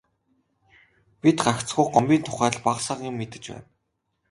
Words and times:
Бид 1.25 1.37
гагцхүү 1.47 1.85
Гомбын 1.97 2.21
тухай 2.25 2.51
л 2.55 2.59
бага 2.65 2.81
сага 2.89 3.01
юм 3.11 3.15
мэдэж 3.21 3.43
байна. 3.53 3.67